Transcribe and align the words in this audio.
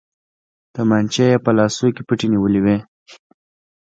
تمانچې 0.73 1.23
يې 1.31 1.37
په 1.45 1.51
لاسو 1.57 1.87
کې 1.95 2.01
پټې 2.07 2.27
نيولې 2.33 2.59
وې. 2.65 2.77